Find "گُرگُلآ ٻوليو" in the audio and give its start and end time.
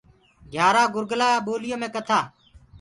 0.93-1.77